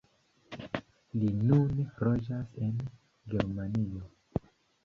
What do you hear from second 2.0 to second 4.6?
loĝas en Germanio.